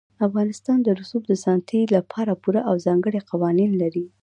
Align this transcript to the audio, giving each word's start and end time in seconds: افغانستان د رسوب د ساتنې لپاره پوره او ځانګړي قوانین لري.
افغانستان 0.27 0.77
د 0.83 0.87
رسوب 0.99 1.23
د 1.27 1.33
ساتنې 1.43 1.81
لپاره 1.95 2.39
پوره 2.41 2.61
او 2.69 2.75
ځانګړي 2.85 3.19
قوانین 3.29 3.71
لري. 3.81 4.05